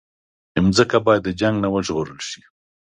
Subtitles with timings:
[0.65, 2.41] مځکه باید د جنګ نه وژغورل شي.